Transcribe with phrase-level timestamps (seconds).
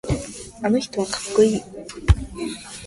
[0.63, 1.61] あの人はかっこいい。